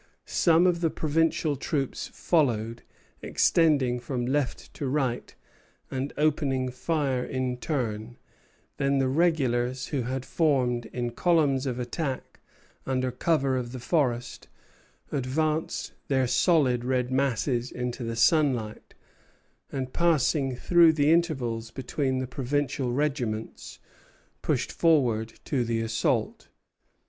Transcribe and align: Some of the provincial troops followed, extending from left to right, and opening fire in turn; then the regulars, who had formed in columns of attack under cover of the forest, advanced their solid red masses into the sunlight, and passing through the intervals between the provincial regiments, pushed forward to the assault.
Some 0.25 0.65
of 0.65 0.81
the 0.81 0.89
provincial 0.89 1.55
troops 1.55 2.07
followed, 2.07 2.81
extending 3.21 3.99
from 3.99 4.25
left 4.25 4.73
to 4.73 4.87
right, 4.87 5.35
and 5.91 6.11
opening 6.17 6.71
fire 6.71 7.23
in 7.23 7.57
turn; 7.57 8.17
then 8.77 8.97
the 8.97 9.07
regulars, 9.07 9.89
who 9.89 10.01
had 10.01 10.25
formed 10.25 10.87
in 10.87 11.11
columns 11.11 11.67
of 11.67 11.77
attack 11.77 12.39
under 12.83 13.11
cover 13.11 13.55
of 13.55 13.73
the 13.73 13.79
forest, 13.79 14.47
advanced 15.11 15.93
their 16.07 16.25
solid 16.25 16.83
red 16.83 17.11
masses 17.11 17.69
into 17.71 18.03
the 18.03 18.15
sunlight, 18.15 18.95
and 19.71 19.93
passing 19.93 20.55
through 20.55 20.93
the 20.93 21.11
intervals 21.11 21.69
between 21.69 22.17
the 22.17 22.25
provincial 22.27 22.91
regiments, 22.91 23.77
pushed 24.41 24.71
forward 24.71 25.33
to 25.45 25.63
the 25.63 25.79
assault. 25.79 26.47